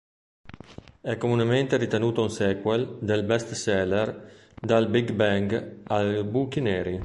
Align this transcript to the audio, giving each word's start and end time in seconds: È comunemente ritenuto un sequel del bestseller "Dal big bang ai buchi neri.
È 0.99 1.15
comunemente 1.17 1.77
ritenuto 1.77 2.23
un 2.23 2.31
sequel 2.31 2.97
del 3.01 3.23
bestseller 3.23 4.31
"Dal 4.59 4.89
big 4.89 5.13
bang 5.13 5.81
ai 5.89 6.23
buchi 6.23 6.59
neri. 6.59 6.99